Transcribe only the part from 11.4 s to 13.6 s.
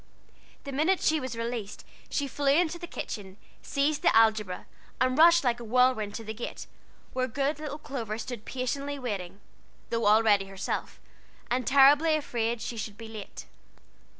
and terribly afraid she should be late.